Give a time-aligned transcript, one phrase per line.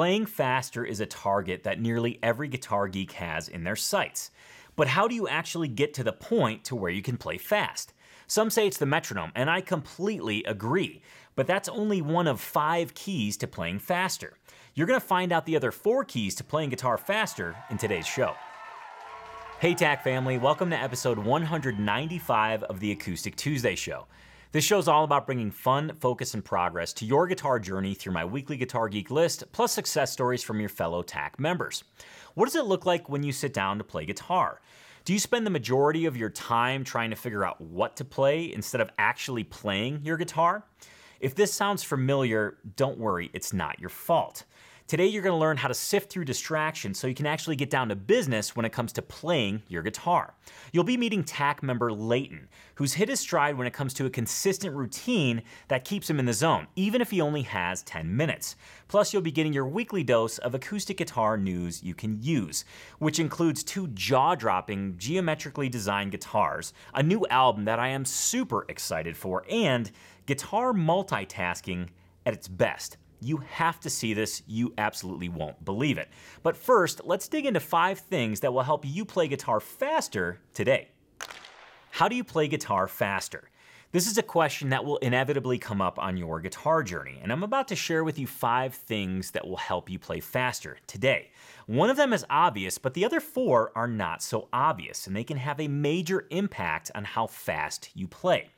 [0.00, 4.30] Playing faster is a target that nearly every guitar geek has in their sights.
[4.74, 7.92] But how do you actually get to the point to where you can play fast?
[8.26, 11.02] Some say it's the metronome, and I completely agree.
[11.36, 14.38] But that's only one of five keys to playing faster.
[14.72, 18.36] You're gonna find out the other four keys to playing guitar faster in today's show.
[19.58, 24.06] Hey, TAC family, welcome to episode 195 of the Acoustic Tuesday Show.
[24.52, 28.14] This show is all about bringing fun, focus, and progress to your guitar journey through
[28.14, 31.84] my weekly Guitar Geek list, plus success stories from your fellow TAC members.
[32.34, 34.60] What does it look like when you sit down to play guitar?
[35.04, 38.52] Do you spend the majority of your time trying to figure out what to play
[38.52, 40.64] instead of actually playing your guitar?
[41.20, 44.42] If this sounds familiar, don't worry, it's not your fault.
[44.90, 47.70] Today, you're going to learn how to sift through distractions so you can actually get
[47.70, 50.34] down to business when it comes to playing your guitar.
[50.72, 54.10] You'll be meeting TAC member Leighton, who's hit his stride when it comes to a
[54.10, 58.56] consistent routine that keeps him in the zone, even if he only has 10 minutes.
[58.88, 62.64] Plus, you'll be getting your weekly dose of acoustic guitar news you can use,
[62.98, 68.66] which includes two jaw dropping, geometrically designed guitars, a new album that I am super
[68.68, 69.88] excited for, and
[70.26, 71.90] guitar multitasking
[72.26, 72.96] at its best.
[73.20, 76.08] You have to see this, you absolutely won't believe it.
[76.42, 80.88] But first, let's dig into five things that will help you play guitar faster today.
[81.90, 83.50] How do you play guitar faster?
[83.92, 87.42] This is a question that will inevitably come up on your guitar journey, and I'm
[87.42, 91.32] about to share with you five things that will help you play faster today.
[91.66, 95.24] One of them is obvious, but the other four are not so obvious, and they
[95.24, 98.50] can have a major impact on how fast you play.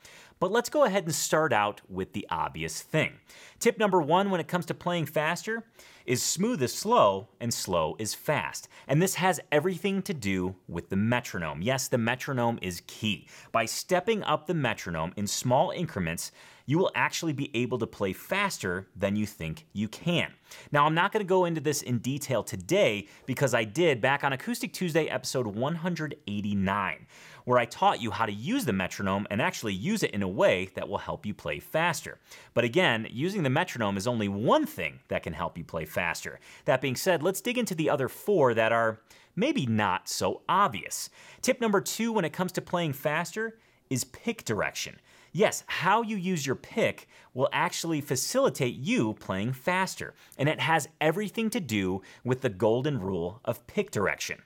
[0.42, 3.12] But let's go ahead and start out with the obvious thing.
[3.60, 5.62] Tip number one when it comes to playing faster
[6.04, 8.66] is smooth is slow and slow is fast.
[8.88, 11.62] And this has everything to do with the metronome.
[11.62, 13.28] Yes, the metronome is key.
[13.52, 16.32] By stepping up the metronome in small increments,
[16.66, 20.32] you will actually be able to play faster than you think you can.
[20.70, 24.24] Now, I'm not going to go into this in detail today because I did back
[24.24, 27.06] on Acoustic Tuesday episode 189,
[27.44, 30.28] where I taught you how to use the metronome and actually use it in a
[30.28, 32.18] way that will help you play faster.
[32.54, 36.40] But again, using the metronome is only one thing that can help you play faster.
[36.64, 39.00] That being said, let's dig into the other four that are
[39.34, 41.10] maybe not so obvious.
[41.40, 43.58] Tip number two when it comes to playing faster
[43.90, 45.00] is pick direction.
[45.34, 50.88] Yes, how you use your pick will actually facilitate you playing faster, and it has
[51.00, 54.42] everything to do with the golden rule of pick direction.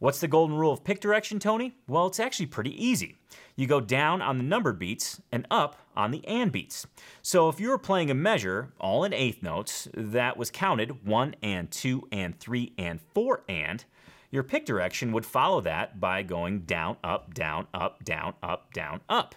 [0.00, 1.74] What's the golden rule of pick direction, Tony?
[1.88, 3.16] Well, it's actually pretty easy.
[3.56, 6.86] You go down on the numbered beats and up on the and beats.
[7.20, 11.34] So if you were playing a measure, all in eighth notes, that was counted one
[11.42, 13.84] and two and three and four and,
[14.30, 19.00] your pick direction would follow that by going down, up, down, up, down, up, down,
[19.08, 19.34] up.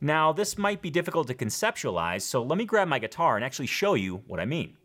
[0.00, 3.66] Now, this might be difficult to conceptualize, so let me grab my guitar and actually
[3.66, 4.76] show you what I mean.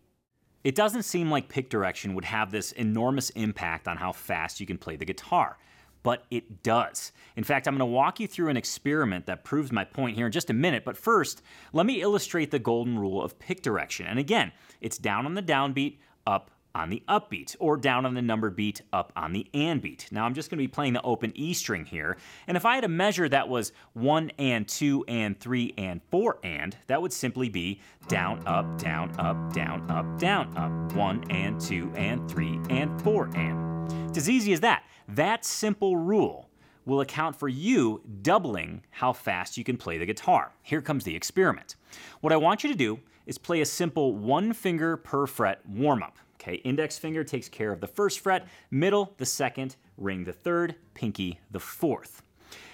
[0.66, 4.66] It doesn't seem like pick direction would have this enormous impact on how fast you
[4.66, 5.60] can play the guitar,
[6.02, 7.12] but it does.
[7.36, 10.26] In fact, I'm going to walk you through an experiment that proves my point here
[10.26, 14.08] in just a minute, but first, let me illustrate the golden rule of pick direction.
[14.08, 18.22] And again, it's down on the downbeat, up on the upbeat, or down on the
[18.22, 20.08] number beat, up on the and beat.
[20.12, 22.76] Now I'm just going to be playing the open E string here, and if I
[22.76, 27.14] had a measure that was 1 and 2 and 3 and 4 and, that would
[27.14, 32.60] simply be down, up, down, up, down, up, down, up, 1 and 2 and 3
[32.70, 34.10] and 4 and.
[34.10, 34.84] It's as easy as that.
[35.08, 36.50] That simple rule
[36.86, 40.54] will account for you doubling how fast you can play the guitar.
[40.62, 41.76] Here comes the experiment.
[42.22, 46.04] What I want you to do is play a simple one finger per fret warm
[46.04, 46.18] up.
[46.46, 50.76] Okay, index finger takes care of the first fret, middle the second, ring the third,
[50.94, 52.22] pinky the fourth.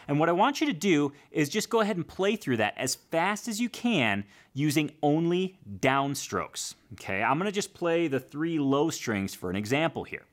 [0.09, 2.73] And what I want you to do is just go ahead and play through that
[2.75, 6.75] as fast as you can using only downstrokes.
[6.95, 10.25] Okay, I'm gonna just play the three low strings for an example here.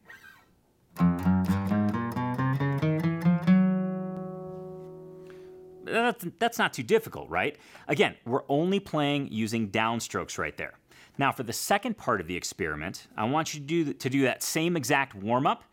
[6.41, 7.57] That's not too difficult, right?
[7.87, 10.75] Again, we're only playing using downstrokes right there.
[11.19, 14.23] Now, for the second part of the experiment, I want you to do, to do
[14.23, 15.65] that same exact warm up,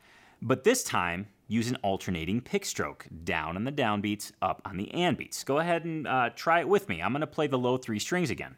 [0.41, 4.91] but this time use an alternating pick stroke down on the downbeats, up on the
[4.91, 5.43] and beats.
[5.43, 6.99] Go ahead and uh, try it with me.
[6.99, 8.55] I'm going to play the low three strings again.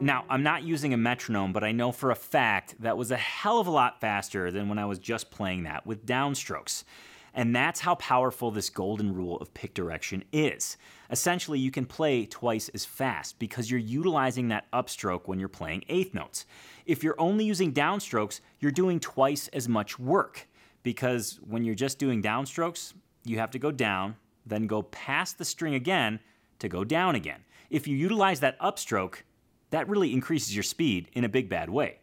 [0.00, 3.16] Now, I'm not using a metronome, but I know for a fact that was a
[3.16, 6.82] hell of a lot faster than when I was just playing that with downstrokes.
[7.34, 10.76] And that's how powerful this golden rule of pick direction is.
[11.10, 15.84] Essentially, you can play twice as fast because you're utilizing that upstroke when you're playing
[15.88, 16.44] eighth notes.
[16.84, 20.46] If you're only using downstrokes, you're doing twice as much work
[20.82, 22.92] because when you're just doing downstrokes,
[23.24, 26.20] you have to go down, then go past the string again
[26.58, 27.44] to go down again.
[27.70, 29.22] If you utilize that upstroke,
[29.70, 31.98] that really increases your speed in a big bad way.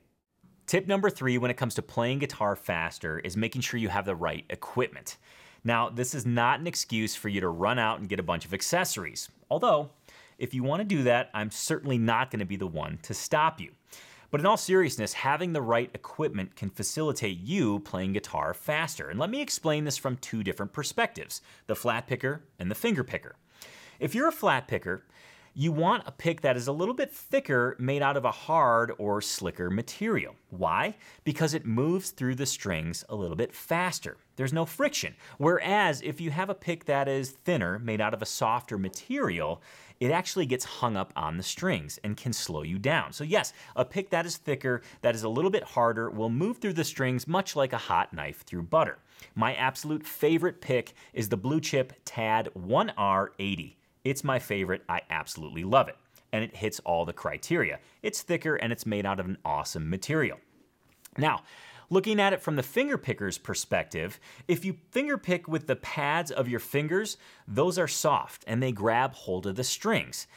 [0.70, 4.06] Tip number three when it comes to playing guitar faster is making sure you have
[4.06, 5.18] the right equipment.
[5.64, 8.46] Now, this is not an excuse for you to run out and get a bunch
[8.46, 9.30] of accessories.
[9.50, 9.90] Although,
[10.38, 13.16] if you want to do that, I'm certainly not going to be the one to
[13.16, 13.72] stop you.
[14.30, 19.10] But in all seriousness, having the right equipment can facilitate you playing guitar faster.
[19.10, 23.04] And let me explain this from two different perspectives the flat picker and the finger
[23.04, 23.38] picker.
[24.00, 25.04] If you're a flat picker,
[25.54, 28.94] you want a pick that is a little bit thicker made out of a hard
[28.98, 30.36] or slicker material.
[30.50, 30.96] Why?
[31.24, 34.18] Because it moves through the strings a little bit faster.
[34.36, 35.16] There's no friction.
[35.38, 39.62] Whereas if you have a pick that is thinner, made out of a softer material,
[40.00, 43.12] it actually gets hung up on the strings and can slow you down.
[43.12, 46.60] So yes, a pick that is thicker, that is a little bit harder, will move
[46.60, 49.00] through the strings much like a hot knife through butter.
[49.36, 53.76] My absolute favorite pick is the Blue Chip TAD 1R80.
[54.10, 54.84] It's my favorite.
[54.90, 55.98] I absolutely love it.
[56.32, 57.80] And it hits all the criteria.
[58.04, 60.40] It's thicker and it's made out of an awesome material.
[61.18, 61.42] Now,
[61.90, 66.32] looking at it from the finger picker's perspective, if you finger pick with the pads
[66.32, 67.18] of your fingers,
[67.48, 70.28] those are soft and they grab hold of the strings.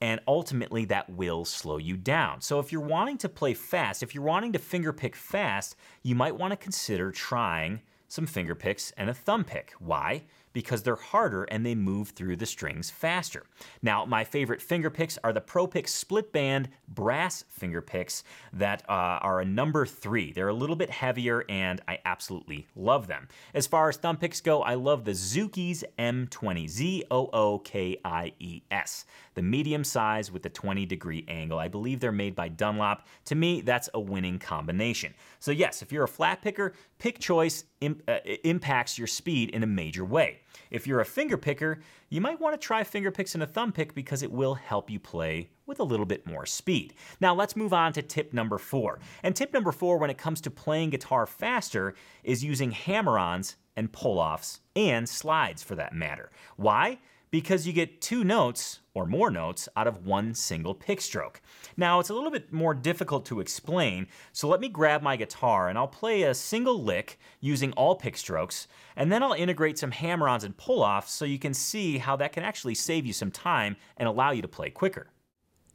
[0.00, 2.40] And ultimately, that will slow you down.
[2.40, 6.14] So, if you're wanting to play fast, if you're wanting to finger pick fast, you
[6.14, 9.72] might want to consider trying some finger picks and a thumb pick.
[9.78, 10.24] Why?
[10.54, 13.44] Because they're harder and they move through the strings faster.
[13.82, 19.18] Now, my favorite finger picks are the ProPik split band brass finger picks that uh,
[19.20, 20.32] are a number three.
[20.32, 23.28] They're a little bit heavier and I absolutely love them.
[23.52, 27.98] As far as thumb picks go, I love the Zookies M20, Z O O K
[28.04, 29.04] I E S,
[29.34, 31.58] the medium size with the 20 degree angle.
[31.58, 33.06] I believe they're made by Dunlop.
[33.26, 35.14] To me, that's a winning combination.
[35.40, 39.66] So, yes, if you're a flat picker, pick choice uh, impacts your speed in a
[39.66, 40.40] major way.
[40.70, 43.72] If you're a finger picker, you might want to try finger picks and a thumb
[43.72, 46.94] pick because it will help you play with a little bit more speed.
[47.20, 48.98] Now let's move on to tip number four.
[49.22, 53.92] And tip number four when it comes to playing guitar faster is using hammer-ons and
[53.92, 56.30] pull-offs and slides for that matter.
[56.56, 56.98] Why?
[57.34, 61.42] Because you get two notes or more notes out of one single pick stroke.
[61.76, 65.68] Now, it's a little bit more difficult to explain, so let me grab my guitar
[65.68, 69.90] and I'll play a single lick using all pick strokes, and then I'll integrate some
[69.90, 73.74] hammer-ons and pull-offs so you can see how that can actually save you some time
[73.96, 75.08] and allow you to play quicker.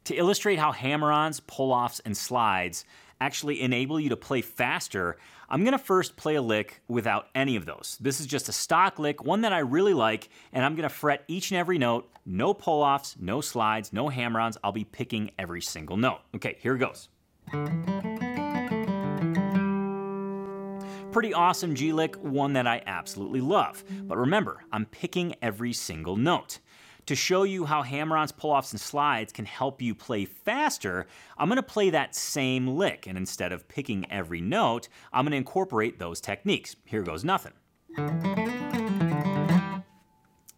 [0.04, 2.86] To illustrate how hammer-ons, pull-offs, and slides
[3.20, 5.16] actually enable you to play faster,
[5.48, 7.98] I'm gonna first play a lick without any of those.
[8.00, 11.24] This is just a stock lick, one that I really like, and I'm gonna fret
[11.28, 14.58] each and every note, no pull-offs, no slides, no hammer-ons.
[14.62, 16.20] I'll be picking every single note.
[16.34, 17.08] Okay, here it goes.
[21.12, 23.82] Pretty awesome G lick, one that I absolutely love.
[24.04, 26.60] But remember, I'm picking every single note.
[27.06, 31.06] To show you how hammer-ons, pull-offs, and slides can help you play faster,
[31.36, 35.98] I'm gonna play that same lick, and instead of picking every note, I'm gonna incorporate
[35.98, 36.76] those techniques.
[36.84, 37.52] Here goes nothing.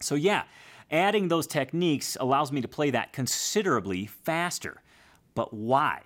[0.01, 0.43] So yeah,
[0.91, 4.83] adding those techniques allows me to play that considerably faster.
[5.35, 6.03] But why?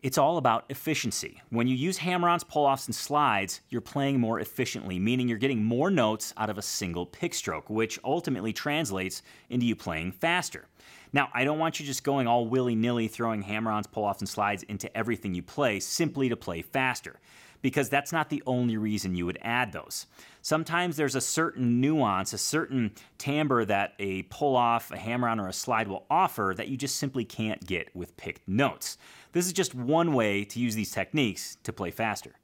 [0.00, 1.42] It's all about efficiency.
[1.50, 5.90] When you use hammer-ons, pull-offs, and slides, you're playing more efficiently, meaning you're getting more
[5.90, 10.68] notes out of a single pick stroke, which ultimately translates into you playing faster.
[11.12, 14.96] Now, I don't want you just going all willy-nilly throwing hammer-ons, pull-offs, and slides into
[14.96, 17.18] everything you play simply to play faster
[17.62, 20.06] because that's not the only reason you would add those.
[20.42, 25.40] Sometimes there's a certain nuance, a certain timbre that a pull off, a hammer on,
[25.40, 28.96] or a slide will offer that you just simply can't get with picked notes.
[29.32, 32.34] This is just one way to use these techniques to play faster.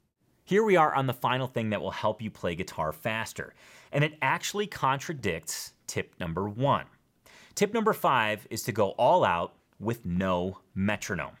[0.43, 3.55] Here we are on the final thing that will help you play guitar faster,
[3.91, 6.85] and it actually contradicts tip number one.
[7.55, 11.37] Tip number five is to go all out with no metronome.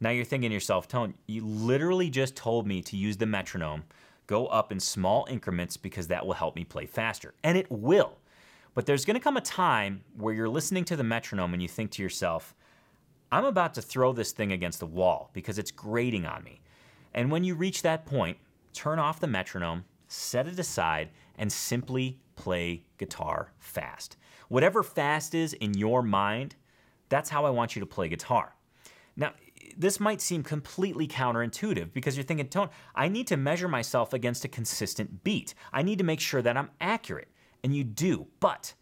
[0.00, 3.84] Now you're thinking to yourself, Tone, you literally just told me to use the metronome,
[4.26, 7.34] go up in small increments because that will help me play faster.
[7.44, 8.18] And it will.
[8.74, 11.90] But there's gonna come a time where you're listening to the metronome and you think
[11.92, 12.54] to yourself,
[13.30, 16.60] I'm about to throw this thing against the wall because it's grating on me.
[17.12, 18.38] And when you reach that point,
[18.72, 24.16] turn off the metronome, set it aside, and simply play guitar fast.
[24.48, 26.56] Whatever fast is in your mind,
[27.08, 28.54] that's how I want you to play guitar.
[29.20, 29.34] Now,
[29.76, 34.46] this might seem completely counterintuitive because you're thinking, Tone, I need to measure myself against
[34.46, 35.54] a consistent beat.
[35.72, 37.28] I need to make sure that I'm accurate.
[37.62, 38.26] And you do.
[38.40, 38.72] But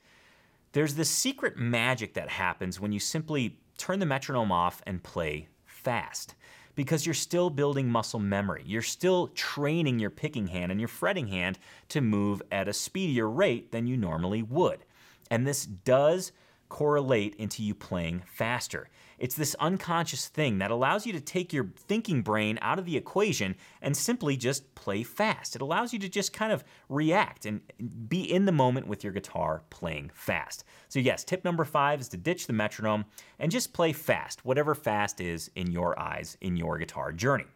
[0.73, 5.49] there's this secret magic that happens when you simply turn the metronome off and play
[5.65, 6.37] fast
[6.77, 8.63] because you're still building muscle memory.
[8.65, 13.29] You're still training your picking hand and your fretting hand to move at a speedier
[13.29, 14.85] rate than you normally would.
[15.33, 16.31] And this does
[16.69, 18.89] correlate into you playing faster.
[19.19, 22.97] It's this unconscious thing that allows you to take your thinking brain out of the
[22.97, 25.57] equation and simply just play fast.
[25.57, 27.61] It allows you to just kind of react and
[28.09, 30.65] be in the moment with your guitar playing fast.
[30.89, 33.05] So, yes, tip number five is to ditch the metronome
[33.39, 37.47] and just play fast, whatever fast is in your eyes in your guitar journey.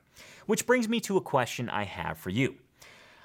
[0.46, 2.56] Which brings me to a question I have for you.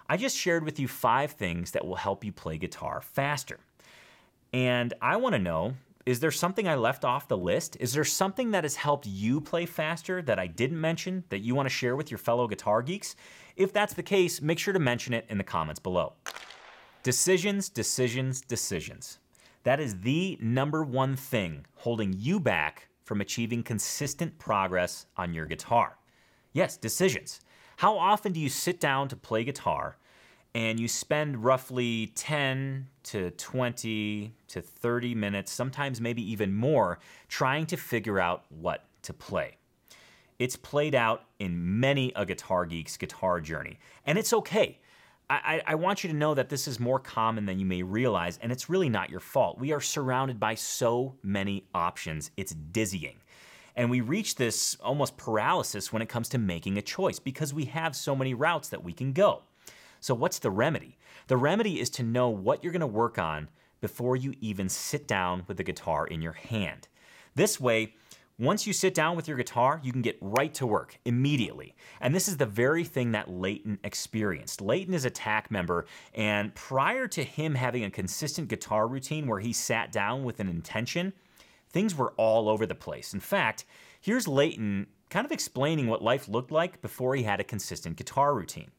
[0.09, 3.59] I just shared with you five things that will help you play guitar faster.
[4.53, 5.73] And I want to know
[6.07, 7.75] is there something I left off the list?
[7.81, 11.53] Is there something that has helped you play faster that I didn't mention that you
[11.53, 13.13] want to share with your fellow guitar geeks?
[13.57, 16.13] If that's the case, make sure to mention it in the comments below.
[17.03, 19.19] Decisions, decisions, decisions.
[19.63, 25.45] That is the number one thing holding you back from achieving consistent progress on your
[25.45, 25.97] guitar.
[26.53, 27.41] Yes, decisions.
[27.75, 29.97] How often do you sit down to play guitar
[30.53, 37.65] and you spend roughly 10 to 20 to 30 minutes, sometimes maybe even more, trying
[37.67, 39.57] to figure out what to play.
[40.39, 44.79] It's played out in many a guitar geek's guitar journey, and it's okay.
[45.29, 48.39] I, I, want you to know that this is more common than you may realize,
[48.41, 49.59] and it's really not your fault.
[49.59, 53.17] We are surrounded by so many options, it's dizzying.
[53.75, 57.65] And we reach this almost paralysis when it comes to making a choice because we
[57.65, 59.43] have so many routes that we can go.
[59.99, 60.97] So, what's the remedy?
[61.27, 63.49] The remedy is to know what you're going to work on
[63.81, 66.87] before you even sit down with the guitar in your hand.
[67.35, 67.93] This way,
[68.39, 71.75] once you sit down with your guitar, you can get right to work immediately.
[71.99, 74.61] And this is the very thing that Leighton experienced.
[74.61, 79.39] Leighton is a TAC member, and prior to him having a consistent guitar routine where
[79.39, 81.13] he sat down with an intention,
[81.69, 83.11] things were all over the place.
[83.13, 83.65] In fact,
[83.99, 88.35] here's Leighton kind of explaining what life looked like before he had a consistent guitar
[88.35, 88.69] routine.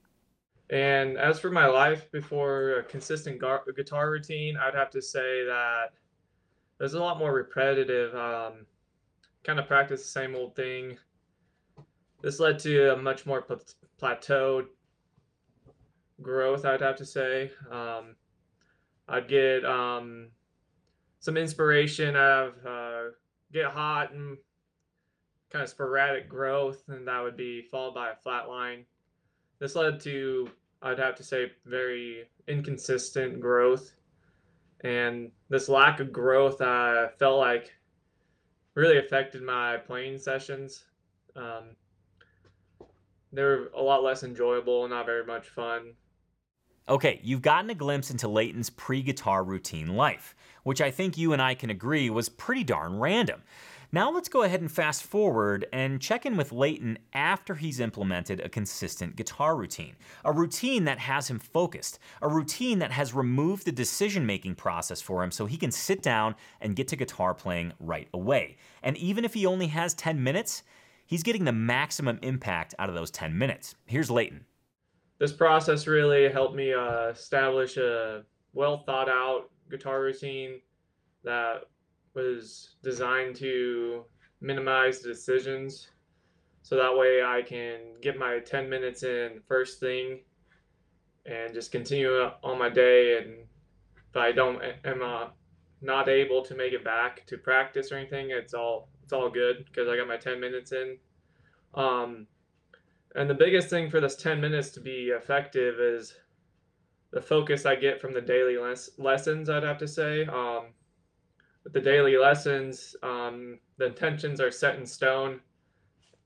[0.70, 5.44] And as for my life before a consistent gar- guitar routine, I'd have to say
[5.44, 5.92] that
[6.78, 8.66] there's a lot more repetitive, um,
[9.44, 10.98] kind of practice the same old thing.
[12.20, 13.62] This led to a much more pl-
[14.00, 14.66] plateaued
[16.20, 17.50] growth, I'd have to say.
[17.70, 18.16] Um,
[19.08, 20.28] I'd get um,
[21.20, 23.10] some inspiration out of uh,
[23.52, 24.36] get hot and
[25.50, 28.84] kind of sporadic growth, and that would be followed by a flat line.
[29.58, 30.48] This led to,
[30.82, 33.92] I'd have to say, very inconsistent growth.
[34.82, 37.72] And this lack of growth, I uh, felt like
[38.74, 40.84] really affected my playing sessions.
[41.34, 41.76] Um,
[43.32, 45.94] they were a lot less enjoyable and not very much fun.
[46.88, 51.32] Okay, you've gotten a glimpse into Leighton's pre guitar routine life, which I think you
[51.32, 53.42] and I can agree was pretty darn random.
[53.90, 58.38] Now let's go ahead and fast forward and check in with Leighton after he's implemented
[58.38, 59.96] a consistent guitar routine.
[60.26, 65.00] A routine that has him focused, a routine that has removed the decision making process
[65.00, 68.58] for him so he can sit down and get to guitar playing right away.
[68.82, 70.64] And even if he only has 10 minutes,
[71.06, 73.74] he's getting the maximum impact out of those 10 minutes.
[73.86, 74.44] Here's Leighton.
[75.18, 80.60] This process really helped me uh, establish a well thought out guitar routine
[81.24, 81.64] that
[82.18, 84.04] was designed to
[84.40, 85.88] minimize decisions.
[86.62, 90.20] So that way I can get my 10 minutes in first thing
[91.24, 92.10] and just continue
[92.42, 93.18] on my day.
[93.18, 93.46] And
[94.10, 95.28] if I don't am uh,
[95.80, 99.64] not able to make it back to practice or anything it's all it's all good
[99.64, 100.98] because I got my 10 minutes in.
[101.74, 102.26] Um,
[103.14, 106.14] and the biggest thing for this 10 minutes to be effective is
[107.10, 110.26] the focus I get from the daily les- lessons I'd have to say.
[110.26, 110.66] Um,
[111.72, 115.40] the daily lessons, um, the intentions are set in stone,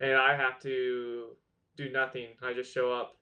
[0.01, 1.29] and I have to
[1.77, 2.29] do nothing.
[2.43, 3.17] I just show up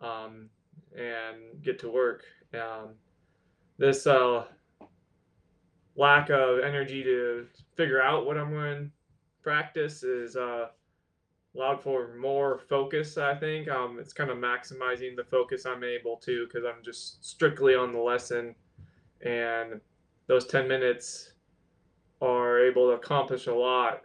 [0.00, 0.48] um,
[0.96, 2.24] and get to work.
[2.54, 2.94] Um,
[3.78, 4.44] this uh,
[5.96, 7.46] lack of energy to
[7.76, 8.90] figure out what I'm going to
[9.42, 10.66] practice is uh,
[11.54, 13.18] allowed for more focus.
[13.18, 17.24] I think um, it's kind of maximizing the focus I'm able to because I'm just
[17.24, 18.54] strictly on the lesson,
[19.20, 19.80] and
[20.26, 21.33] those 10 minutes
[22.24, 24.02] are able to accomplish a lot,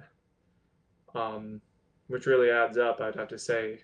[1.15, 1.61] um,
[2.07, 3.79] which really adds up, I'd have to say.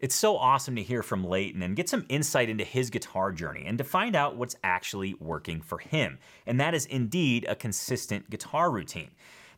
[0.00, 3.64] It's so awesome to hear from Leighton and get some insight into his guitar journey
[3.66, 6.18] and to find out what's actually working for him.
[6.46, 9.10] And that is indeed a consistent guitar routine.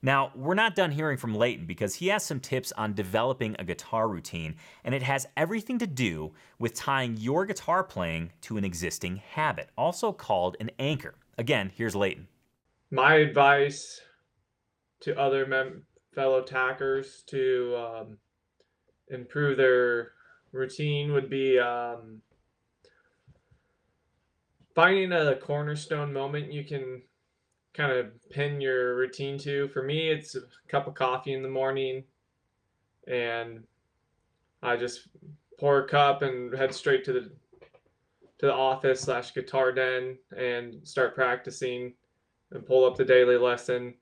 [0.02, 3.64] Now, we're not done hearing from Leighton because he has some tips on developing a
[3.64, 8.64] guitar routine, and it has everything to do with tying your guitar playing to an
[8.64, 11.16] existing habit, also called an anchor.
[11.36, 12.28] Again, here's Leighton
[12.90, 14.00] my advice
[15.00, 18.18] to other mem- fellow tackers to um,
[19.08, 20.12] improve their
[20.52, 22.20] routine would be um,
[24.74, 27.02] finding a cornerstone moment you can
[27.74, 29.68] kind of pin your routine to.
[29.68, 32.02] For me, it's a cup of coffee in the morning,
[33.06, 33.62] and
[34.62, 35.08] I just
[35.58, 37.30] pour a cup and head straight to the
[38.38, 41.92] to the office slash guitar den and start practicing
[42.52, 43.94] and pull up the daily lesson.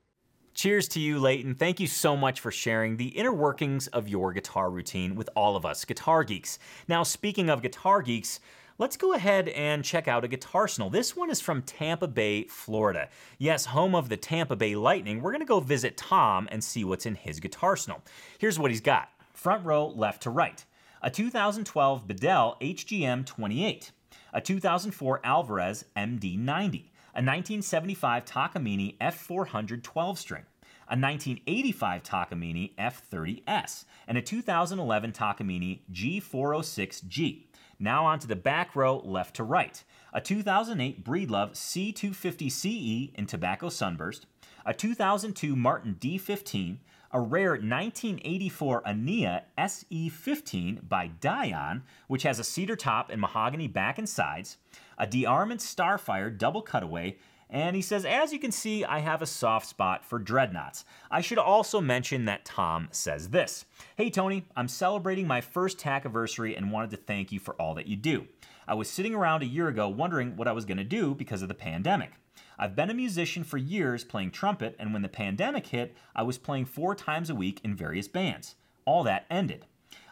[0.53, 1.55] Cheers to you, Leighton.
[1.55, 5.55] Thank you so much for sharing the inner workings of your guitar routine with all
[5.55, 6.59] of us guitar geeks.
[6.87, 8.39] Now, speaking of guitar geeks,
[8.77, 10.91] let's go ahead and check out a Guitarsenal.
[10.91, 13.09] This one is from Tampa Bay, Florida.
[13.37, 15.21] Yes, home of the Tampa Bay Lightning.
[15.21, 18.01] We're going to go visit Tom and see what's in his Guitarsenal.
[18.39, 20.65] Here's what he's got front row, left to right.
[21.01, 23.91] A 2012 Bedell HGM 28,
[24.33, 26.83] a 2004 Alvarez MD90,
[27.19, 30.45] a 1975 Takamine F400 12 string,
[30.87, 37.47] a 1985 Takamine F30S, and a 2011 Takamine G406G.
[37.77, 39.83] Now onto the back row, left to right.
[40.13, 44.25] A 2008 Breedlove C250CE in Tobacco Sunburst,
[44.65, 46.77] a 2002 Martin D15,
[47.11, 53.97] a rare 1984 Ania SE15 by Dion, which has a cedar top and mahogany back
[53.97, 54.57] and sides,
[54.99, 57.17] a DeArmond Starfire double cutaway,
[57.49, 60.85] and he says, as you can see, I have a soft spot for dreadnoughts.
[61.09, 63.65] I should also mention that Tom says this
[63.95, 67.73] Hey Tony, I'm celebrating my first TAC anniversary and wanted to thank you for all
[67.75, 68.27] that you do.
[68.67, 71.41] I was sitting around a year ago wondering what I was going to do because
[71.41, 72.11] of the pandemic.
[72.59, 76.37] I've been a musician for years playing trumpet, and when the pandemic hit, I was
[76.37, 78.55] playing four times a week in various bands.
[78.85, 79.65] All that ended.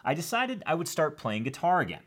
[0.04, 2.02] I decided I would start playing guitar again.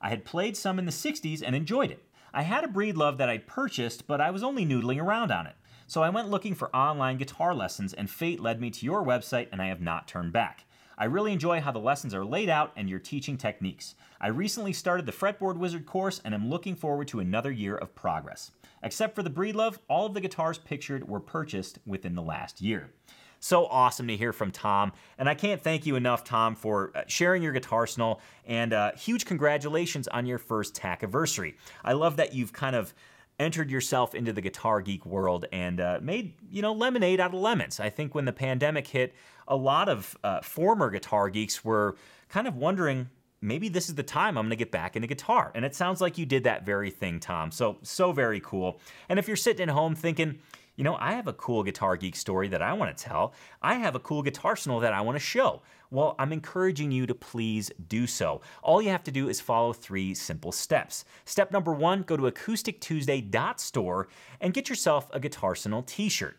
[0.00, 2.04] I had played some in the 60s and enjoyed it.
[2.34, 5.54] I had a Breedlove that I'd purchased, but I was only noodling around on it.
[5.86, 9.48] So I went looking for online guitar lessons, and fate led me to your website,
[9.52, 10.64] and I have not turned back.
[10.98, 13.94] I really enjoy how the lessons are laid out and your teaching techniques.
[14.18, 17.94] I recently started the Fretboard Wizard course and am looking forward to another year of
[17.94, 18.50] progress.
[18.82, 22.92] Except for the Breedlove, all of the guitars pictured were purchased within the last year.
[23.38, 24.92] So awesome to hear from Tom.
[25.18, 28.20] And I can't thank you enough, Tom, for uh, sharing your guitar Guitarsenal.
[28.46, 31.56] And uh, huge congratulations on your first TAC anniversary.
[31.84, 32.94] I love that you've kind of
[33.38, 37.40] entered yourself into the guitar geek world and uh, made you know lemonade out of
[37.40, 37.80] lemons.
[37.80, 39.14] I think when the pandemic hit,
[39.46, 41.96] a lot of uh, former guitar geeks were
[42.28, 43.10] kind of wondering.
[43.42, 45.52] Maybe this is the time I'm going to get back into guitar.
[45.54, 47.50] And it sounds like you did that very thing, Tom.
[47.50, 48.80] So, so very cool.
[49.10, 50.38] And if you're sitting at home thinking,
[50.76, 53.34] you know, I have a cool Guitar Geek story that I want to tell.
[53.62, 55.62] I have a cool Guitarsenal that I want to show.
[55.90, 58.42] Well, I'm encouraging you to please do so.
[58.62, 61.04] All you have to do is follow three simple steps.
[61.24, 64.08] Step number one go to acoustictuesday.store
[64.40, 66.36] and get yourself a Guitarsenal t shirt.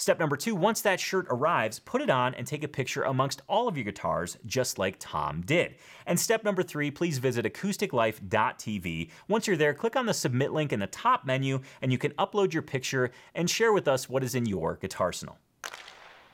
[0.00, 3.42] Step number two, once that shirt arrives, put it on and take a picture amongst
[3.48, 5.74] all of your guitars, just like Tom did.
[6.06, 9.10] And step number three, please visit acousticlife.tv.
[9.26, 12.12] Once you're there, click on the submit link in the top menu and you can
[12.12, 15.34] upload your picture and share with us what is in your Guitarsenal.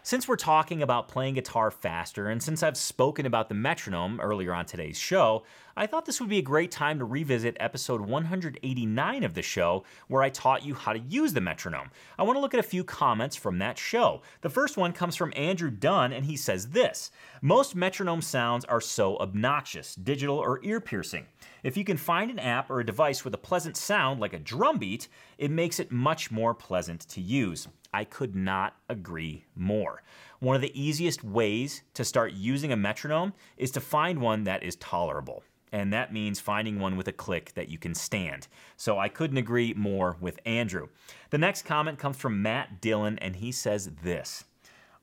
[0.07, 4.53] Since we're talking about playing guitar faster, and since I've spoken about the metronome earlier
[4.53, 5.45] on today's show,
[5.79, 9.83] I thought this would be a great time to revisit episode 189 of the show,
[10.09, 11.90] where I taught you how to use the metronome.
[12.19, 14.21] I want to look at a few comments from that show.
[14.43, 18.83] The first one comes from Andrew Dunn, and he says this Most metronome sounds are
[18.83, 21.25] so obnoxious, digital, or ear piercing.
[21.62, 24.38] If you can find an app or a device with a pleasant sound like a
[24.38, 27.69] drum beat, it makes it much more pleasant to use.
[27.94, 30.02] I could not agree more.
[30.40, 34.64] One of the easiest ways to start using a metronome is to find one that
[34.64, 35.44] is tolerable.
[35.70, 38.48] And that means finding one with a click that you can stand.
[38.76, 40.88] So I couldn't agree more with Andrew.
[41.30, 44.44] The next comment comes from Matt Dillon, and he says this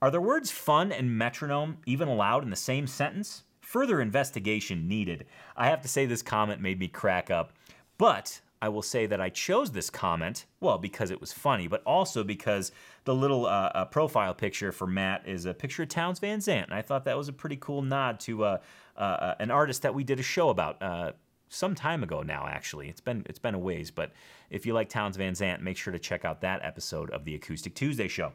[0.01, 3.43] Are the words fun and metronome even allowed in the same sentence?
[3.62, 5.25] Further investigation needed.
[5.56, 7.54] I have to say, this comment made me crack up.
[7.97, 11.82] But I will say that I chose this comment, well, because it was funny, but
[11.84, 12.71] also because
[13.06, 16.69] the little uh, uh, profile picture for Matt is a picture of Townes Van Zandt.
[16.69, 18.58] And I thought that was a pretty cool nod to uh,
[18.95, 21.13] uh, uh an artist that we did a show about uh,
[21.50, 22.88] some time ago now, actually.
[22.88, 24.12] It's been, it's been a ways, but
[24.52, 27.34] if you like Townes Van Zandt, make sure to check out that episode of the
[27.36, 28.32] Acoustic Tuesday show.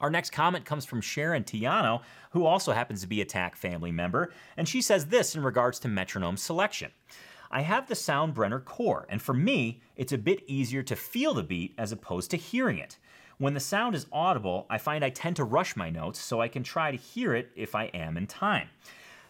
[0.00, 3.92] Our next comment comes from Sharon Tiano, who also happens to be a TAC family
[3.92, 6.90] member, and she says this in regards to metronome selection.
[7.52, 11.42] I have the Soundbrenner core, and for me, it's a bit easier to feel the
[11.42, 12.96] beat as opposed to hearing it.
[13.36, 16.48] When the sound is audible, I find I tend to rush my notes so I
[16.48, 18.68] can try to hear it if I am in time.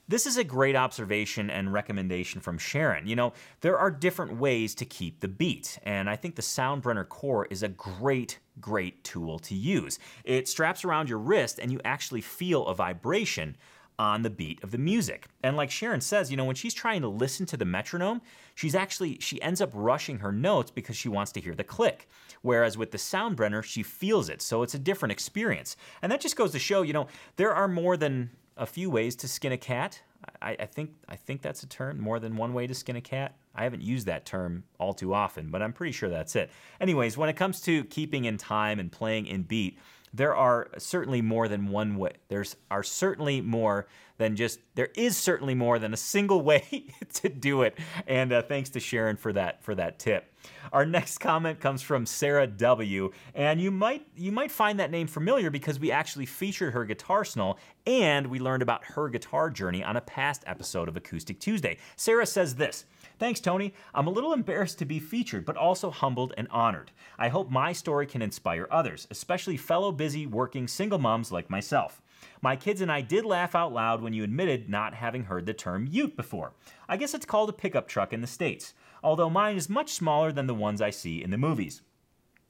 [0.06, 3.06] This is a great observation and recommendation from Sharon.
[3.06, 7.08] You know, there are different ways to keep the beat, and I think the Soundbrenner
[7.08, 9.98] Core is a great, great tool to use.
[10.24, 13.56] It straps around your wrist and you actually feel a vibration
[14.02, 15.28] on the beat of the music.
[15.44, 18.20] And like Sharon says, you know, when she's trying to listen to the metronome,
[18.54, 22.08] she's actually she ends up rushing her notes because she wants to hear the click.
[22.42, 24.42] Whereas with the Soundbrenner, she feels it.
[24.42, 25.76] So it's a different experience.
[26.02, 29.14] And that just goes to show, you know, there are more than a few ways
[29.16, 30.02] to skin a cat.
[30.40, 32.00] I, I, think I think that's a term.
[32.00, 33.36] More than one way to skin a cat.
[33.54, 36.50] I haven't used that term all too often, but I'm pretty sure that's it.
[36.80, 39.78] Anyways, when it comes to keeping in time and playing in beat,
[40.12, 42.12] there are certainly more than one way.
[42.28, 43.86] There's are certainly more
[44.18, 47.78] than just there is certainly more than a single way to do it.
[48.06, 50.28] And uh, thanks to Sharon for that for that tip.
[50.72, 53.12] Our next comment comes from Sarah W.
[53.34, 57.02] And you might you might find that name familiar because we actually featured her guitar
[57.12, 61.78] guitarsenal and we learned about her guitar journey on a past episode of Acoustic Tuesday.
[61.96, 62.84] Sarah says this.
[63.18, 63.74] Thanks, Tony.
[63.94, 66.90] I'm a little embarrassed to be featured, but also humbled and honored.
[67.18, 72.02] I hope my story can inspire others, especially fellow busy working single moms like myself.
[72.40, 75.54] My kids and I did laugh out loud when you admitted not having heard the
[75.54, 76.52] term ute before.
[76.88, 80.32] I guess it's called a pickup truck in the States, although mine is much smaller
[80.32, 81.82] than the ones I see in the movies.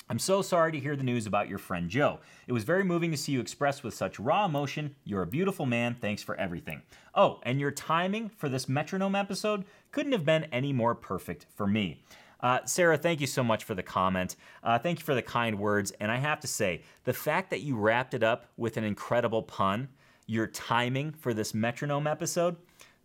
[0.08, 2.20] I'm so sorry to hear the news about your friend Joe.
[2.46, 4.94] It was very moving to see you express with such raw emotion.
[5.04, 5.96] You're a beautiful man.
[6.00, 6.82] Thanks for everything.
[7.14, 11.66] Oh, and your timing for this metronome episode couldn't have been any more perfect for
[11.66, 12.02] me.
[12.40, 14.36] Uh, Sarah, thank you so much for the comment.
[14.64, 15.92] Uh, thank you for the kind words.
[16.00, 19.42] And I have to say, the fact that you wrapped it up with an incredible
[19.42, 19.88] pun,
[20.26, 22.56] your timing for this metronome episode,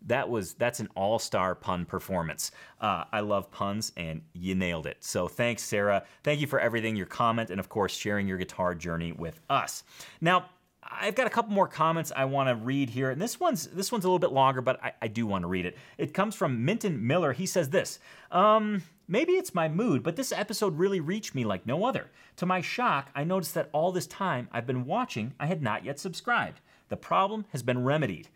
[0.06, 2.50] that was that's an all-star pun performance.
[2.80, 4.98] Uh, I love puns, and you nailed it.
[5.00, 6.04] So thanks, Sarah.
[6.22, 9.84] Thank you for everything, your comment, and of course sharing your guitar journey with us.
[10.20, 10.46] Now.
[10.90, 13.92] I've got a couple more comments I want to read here, and this one's this
[13.92, 15.76] one's a little bit longer, but I, I do want to read it.
[15.98, 17.34] It comes from Minton Miller.
[17.34, 17.98] He says this:
[18.30, 22.10] um, Maybe it's my mood, but this episode really reached me like no other.
[22.36, 25.82] To my shock, I noticed that all this time I've been watching, I had not
[25.82, 26.60] yet subscribed.
[26.90, 28.28] The problem has been remedied.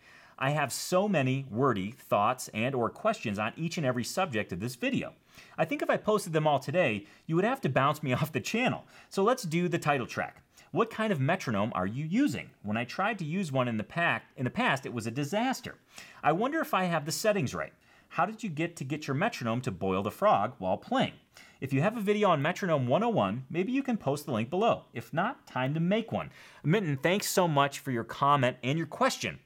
[0.43, 4.59] I have so many wordy thoughts and or questions on each and every subject of
[4.59, 5.13] this video.
[5.57, 8.33] I think if I posted them all today, you would have to bounce me off
[8.33, 8.83] the channel.
[9.07, 10.43] So let's do the title track.
[10.71, 12.49] What kind of metronome are you using?
[12.61, 15.11] When I tried to use one in the, pack, in the past, it was a
[15.11, 15.77] disaster.
[16.21, 17.71] I wonder if I have the settings right.
[18.09, 21.13] How did you get to get your metronome to boil the frog while playing?
[21.61, 24.83] If you have a video on Metronome 101, maybe you can post the link below.
[24.93, 26.31] If not, time to make one.
[26.65, 29.39] Minton, thanks so much for your comment and your question.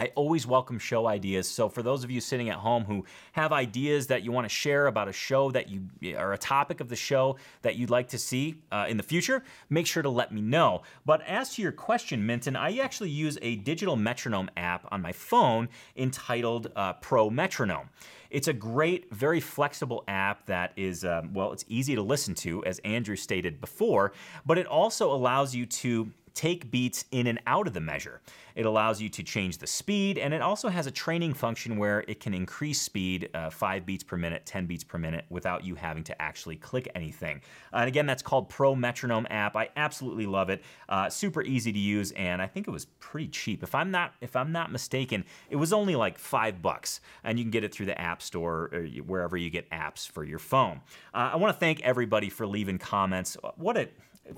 [0.00, 1.46] I always welcome show ideas.
[1.46, 4.48] So for those of you sitting at home who have ideas that you want to
[4.48, 5.82] share about a show that you
[6.16, 9.44] or a topic of the show that you'd like to see uh, in the future,
[9.68, 10.80] make sure to let me know.
[11.04, 15.12] But as to your question, Minton, I actually use a digital metronome app on my
[15.12, 17.90] phone entitled uh, Pro Metronome.
[18.30, 22.64] It's a great, very flexible app that is, um, well, it's easy to listen to,
[22.64, 24.12] as Andrew stated before,
[24.46, 28.20] but it also allows you to take beats in and out of the measure.
[28.54, 32.04] It allows you to change the speed, and it also has a training function where
[32.08, 35.74] it can increase speed uh, 5 beats per minute, 10 beats per minute without you
[35.74, 37.40] having to actually click anything.
[37.72, 39.56] and again, that's called Pro Metronome app.
[39.56, 40.62] I absolutely love it.
[40.88, 43.62] Uh, super easy to use, and I think it was pretty cheap.
[43.62, 47.44] If I'm not if I'm not mistaken, it was only like five bucks, and you
[47.44, 50.80] can get it through the App Store or wherever you get apps for your phone.
[51.14, 53.36] Uh, I want to thank everybody for leaving comments.
[53.56, 53.88] What a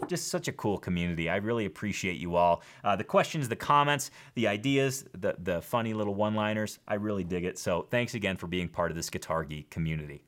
[0.09, 1.28] just such a cool community.
[1.28, 2.62] I really appreciate you all.
[2.85, 7.24] Uh, the questions, the comments, the ideas, the, the funny little one liners, I really
[7.24, 7.59] dig it.
[7.59, 10.24] So thanks again for being part of this Guitar Geek community.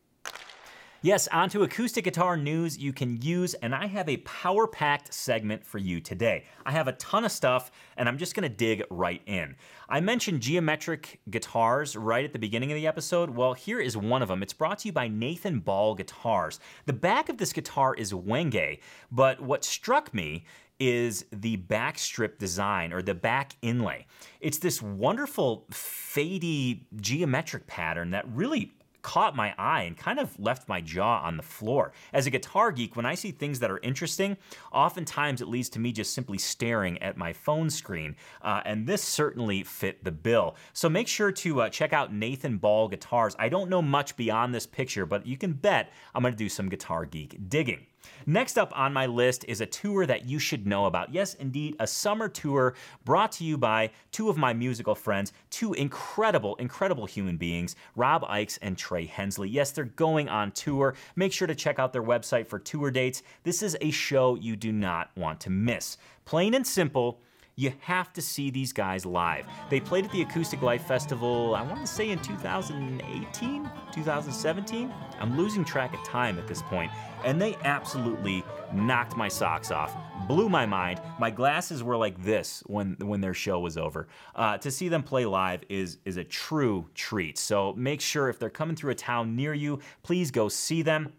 [1.05, 5.63] Yes, onto acoustic guitar news you can use, and I have a power packed segment
[5.63, 6.45] for you today.
[6.65, 9.55] I have a ton of stuff, and I'm just gonna dig right in.
[9.87, 13.29] I mentioned geometric guitars right at the beginning of the episode.
[13.29, 14.43] Well, here is one of them.
[14.43, 16.59] It's brought to you by Nathan Ball Guitars.
[16.87, 18.81] The back of this guitar is Wenge,
[19.13, 20.47] but what struck me
[20.81, 24.07] is the back strip design or the back inlay.
[24.41, 28.73] It's this wonderful fadey geometric pattern that really
[29.05, 31.93] caught my eye and kind of left my jaw on the floor.
[32.13, 34.37] As a guitar geek, when I see things that are interesting,
[34.73, 38.17] oftentimes it leads to me just simply staring at my phone screen.
[38.43, 40.57] Uh, and this certainly fit the bill.
[40.73, 43.37] So make sure to uh, check out Nathan Ball Guitars.
[43.39, 46.69] I don't know much beyond this picture, but you can bet I'm to do some
[46.69, 47.87] guitar geek digging.
[48.27, 51.13] Next up on my list is a tour that you should know about.
[51.13, 55.75] Yes, indeed, a summer tour brought to you by two of my musical friends, two
[55.75, 59.49] incredible, incredible human beings, Rob Ickes and Trey Hensley.
[59.49, 60.95] Yes, they're going on tour.
[61.17, 63.23] Make sure to check out their website for tour dates.
[63.43, 65.97] This is a show you do not want to miss.
[66.25, 67.21] Plain and simple,
[67.57, 69.45] You have to see these guys live.
[69.71, 74.93] They played at the Acoustic Life Festival, I want to say in 2018, 2017.
[75.21, 76.91] I'm losing track of time at this point,
[77.25, 79.95] and they absolutely knocked my socks off,
[80.27, 81.01] blew my mind.
[81.21, 84.09] My glasses were like this when when their show was over.
[84.35, 87.39] Uh, to see them play live is is a true treat.
[87.39, 91.13] So make sure if they're coming through a town near you, please go see them.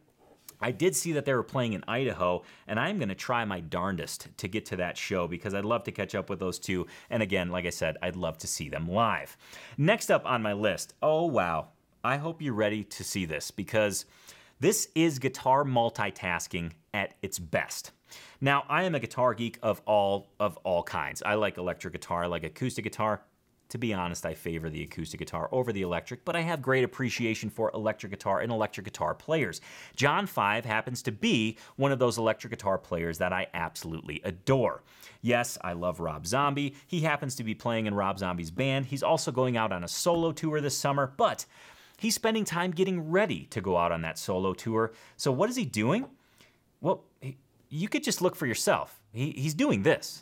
[0.66, 3.60] I did see that they were playing in Idaho, and I'm going to try my
[3.60, 6.88] darndest to get to that show because I'd love to catch up with those two.
[7.12, 9.38] And again, like I said, I'd love to see them live.
[9.78, 11.68] Next up on my list, oh wow,
[12.04, 14.06] I hope you're ready to see this because
[14.60, 17.92] this is guitar multitasking at its best.
[18.42, 21.22] Now, I am a guitar geek of all of all kinds.
[21.22, 23.22] I like electric guitar, I like acoustic guitar,
[23.70, 26.84] to be honest, I favor the acoustic guitar over the electric, but I have great
[26.84, 29.62] appreciation for electric guitar and electric guitar players.
[29.96, 34.84] John Five happens to be one of those electric guitar players that I absolutely adore.
[35.22, 36.76] Yes, I love Rob Zombie.
[36.86, 38.86] He happens to be playing in Rob Zombie's band.
[38.86, 41.46] He's also going out on a solo tour this summer, but
[41.98, 44.94] he's spending time getting ready to go out on that solo tour.
[45.18, 46.06] So, what is he doing?
[46.82, 47.04] Well,
[47.70, 49.02] you could just look for yourself.
[49.14, 50.22] He, he's doing this.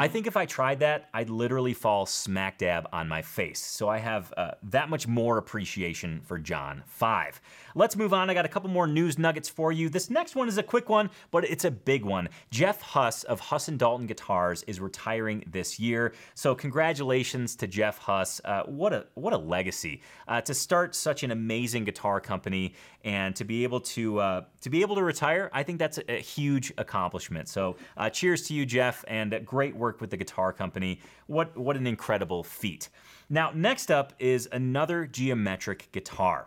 [0.00, 3.58] I think if I tried that, I'd literally fall smack dab on my face.
[3.58, 7.40] So I have uh, that much more appreciation for John 5.
[7.74, 8.30] Let's move on.
[8.30, 9.88] I got a couple more news nuggets for you.
[9.88, 12.28] This next one is a quick one, but it's a big one.
[12.50, 16.12] Jeff Huss of Huss and Dalton Guitars is retiring this year.
[16.34, 18.40] So congratulations to Jeff Huss.
[18.44, 23.34] Uh, what a what a legacy uh, to start such an amazing guitar company and
[23.36, 25.50] to be able to uh, to be able to retire.
[25.52, 27.48] I think that's a, a huge accomplishment.
[27.48, 31.00] So uh, cheers to you, Jeff, and great work work with the guitar company.
[31.28, 32.90] What, what an incredible feat.
[33.30, 36.46] Now, next up is another geometric guitar.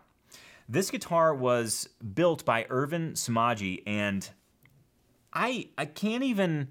[0.70, 4.30] This guitar was built by Ervin Somogyi, and
[5.34, 6.70] I, I can't even.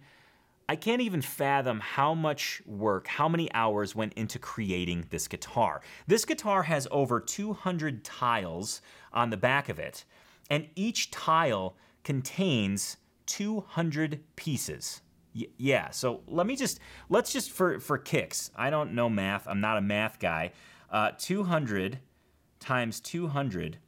[0.68, 5.80] I can't even fathom how much work, how many hours went into creating this guitar.
[6.06, 8.80] This guitar has over 200 tiles
[9.12, 10.04] on the back of it,
[10.48, 15.00] and each tile contains 200 pieces
[15.32, 15.90] yeah.
[15.90, 18.50] So let me just let's just for for kicks.
[18.56, 19.46] I don't know math.
[19.46, 20.52] I'm not a math guy.
[20.90, 21.98] Uh, 200
[22.58, 23.78] times 200.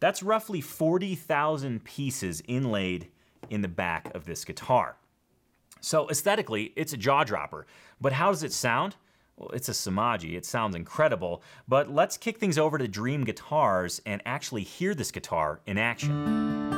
[0.00, 3.08] That's roughly 40,000 pieces inlaid
[3.48, 4.96] in the back of this guitar.
[5.80, 7.66] So aesthetically, it's a jaw dropper.
[8.00, 8.96] But how does it sound?
[9.36, 10.36] Well, it's a Somogyi.
[10.36, 11.42] It sounds incredible.
[11.66, 16.73] But let's kick things over to Dream Guitars and actually hear this guitar in action.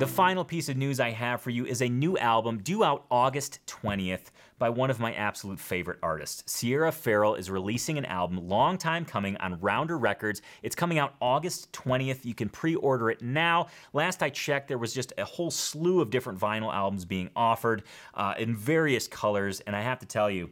[0.00, 3.04] The final piece of news I have for you is a new album due out
[3.10, 6.42] August 20th by one of my absolute favorite artists.
[6.50, 10.40] Sierra Farrell is releasing an album, long time coming, on Rounder Records.
[10.62, 12.24] It's coming out August 20th.
[12.24, 13.66] You can pre order it now.
[13.92, 17.82] Last I checked, there was just a whole slew of different vinyl albums being offered
[18.14, 20.48] uh, in various colors, and I have to tell you,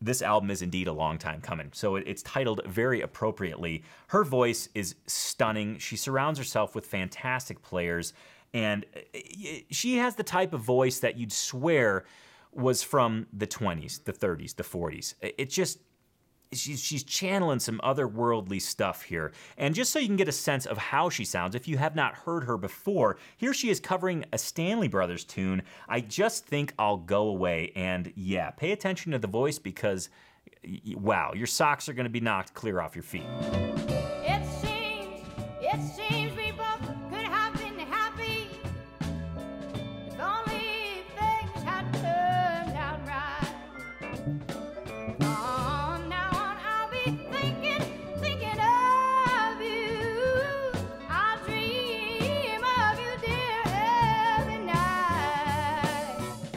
[0.00, 1.70] this album is indeed a long time coming.
[1.72, 3.82] So it's titled very appropriately.
[4.08, 5.78] Her voice is stunning.
[5.78, 8.12] She surrounds herself with fantastic players.
[8.56, 9.18] And uh,
[9.70, 12.06] she has the type of voice that you'd swear
[12.52, 15.14] was from the 20s, the 30s, the 40s.
[15.20, 15.80] It just
[16.52, 19.32] she's she's channeling some otherworldly stuff here.
[19.58, 21.94] And just so you can get a sense of how she sounds, if you have
[21.94, 25.62] not heard her before, here she is covering a Stanley Brothers tune.
[25.86, 27.72] I just think I'll go away.
[27.76, 30.08] And yeah, pay attention to the voice because
[30.94, 33.26] wow, your socks are going to be knocked clear off your feet.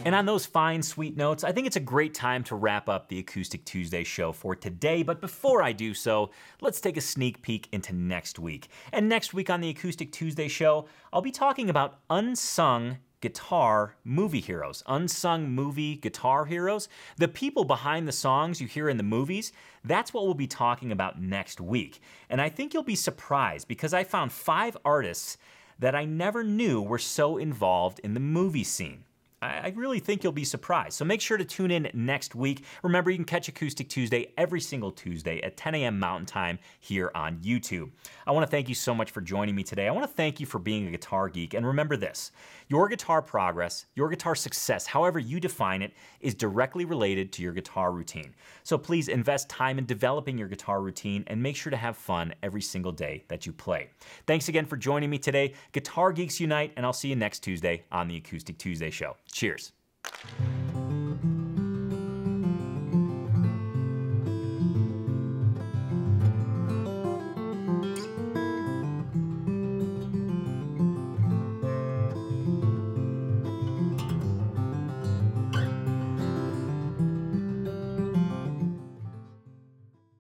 [0.10, 3.10] And on those fine, sweet notes, I think it's a great time to wrap up
[3.10, 5.04] the Acoustic Tuesday show for today.
[5.04, 8.70] But before I do so, let's take a sneak peek into next week.
[8.92, 14.40] And next week on the Acoustic Tuesday show, I'll be talking about unsung guitar movie
[14.40, 19.52] heroes, unsung movie guitar heroes, the people behind the songs you hear in the movies.
[19.84, 22.02] That's what we'll be talking about next week.
[22.32, 25.38] And I think you'll be surprised because I found five artists
[25.78, 29.04] that I never knew were so involved in the movie scene.
[29.42, 30.94] I really think you'll be surprised.
[30.94, 32.66] So make sure to tune in next week.
[32.84, 35.98] Remember, you can catch Acoustic Tuesday every single Tuesday at 10 a.m.
[35.98, 37.90] Mountain Time here on YouTube.
[38.28, 39.88] I want to thank you so much for joining me today.
[39.88, 41.54] I want to thank you for being a guitar geek.
[41.54, 42.32] And remember this
[42.68, 47.54] your guitar progress, your guitar success, however you define it, is directly related to your
[47.54, 48.36] guitar routine.
[48.64, 52.34] So please invest time in developing your guitar routine and make sure to have fun
[52.44, 53.90] every single day that you play.
[54.28, 55.54] Thanks again for joining me today.
[55.72, 59.16] Guitar Geeks Unite, and I'll see you next Tuesday on the Acoustic Tuesday Show.
[59.32, 59.72] Cheers.